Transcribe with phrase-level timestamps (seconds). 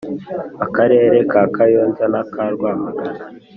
[0.65, 3.21] akarere ka Kayonza na ka Rwamagana